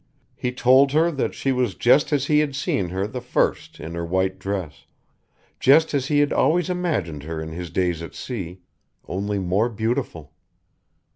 He 0.35 0.51
told 0.51 0.93
her 0.93 1.11
that 1.11 1.35
she 1.35 1.51
was 1.51 1.75
just 1.75 2.11
as 2.11 2.25
he 2.25 2.39
had 2.39 2.55
seen 2.55 2.89
her 2.89 3.07
first 3.07 3.79
in 3.79 3.93
her 3.93 4.03
white 4.03 4.39
dress, 4.39 4.87
just 5.59 5.93
as 5.93 6.07
he 6.07 6.21
had 6.21 6.33
always 6.33 6.71
imagined 6.71 7.21
her 7.21 7.39
in 7.39 7.49
his 7.51 7.69
days 7.69 8.01
at 8.01 8.15
sea, 8.15 8.61
only 9.07 9.37
more 9.37 9.69
beautiful. 9.69 10.33